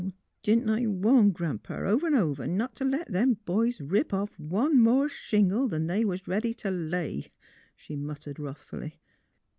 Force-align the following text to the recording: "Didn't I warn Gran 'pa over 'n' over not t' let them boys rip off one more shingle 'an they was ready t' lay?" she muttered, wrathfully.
"Didn't 0.41 0.67
I 0.67 0.87
warn 0.87 1.29
Gran 1.29 1.59
'pa 1.59 1.75
over 1.75 2.07
'n' 2.07 2.15
over 2.15 2.47
not 2.47 2.73
t' 2.75 2.83
let 2.83 3.11
them 3.11 3.35
boys 3.45 3.79
rip 3.79 4.15
off 4.15 4.31
one 4.39 4.79
more 4.79 5.07
shingle 5.07 5.71
'an 5.75 5.85
they 5.85 6.03
was 6.03 6.27
ready 6.27 6.55
t' 6.55 6.71
lay?" 6.71 7.27
she 7.75 7.95
muttered, 7.95 8.39
wrathfully. 8.39 8.99